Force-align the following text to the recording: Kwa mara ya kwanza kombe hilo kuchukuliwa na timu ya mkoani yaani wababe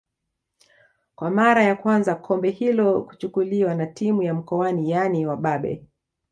Kwa 1.15 1.29
mara 1.31 1.63
ya 1.63 1.75
kwanza 1.75 2.15
kombe 2.15 2.49
hilo 2.49 3.01
kuchukuliwa 3.01 3.75
na 3.75 3.85
timu 3.87 4.23
ya 4.23 4.33
mkoani 4.33 4.91
yaani 4.91 5.25
wababe 5.25 5.85